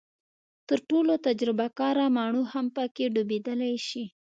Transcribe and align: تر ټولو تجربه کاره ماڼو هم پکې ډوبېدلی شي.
تر 0.67 0.79
ټولو 0.89 1.13
تجربه 1.27 1.65
کاره 1.79 2.05
ماڼو 2.17 2.43
هم 2.53 2.65
پکې 2.75 3.05
ډوبېدلی 3.13 3.73
شي. 3.87 4.03